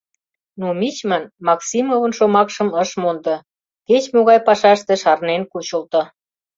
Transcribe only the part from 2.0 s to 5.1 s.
шомакшым ыш мондо, кеч-могай пашаште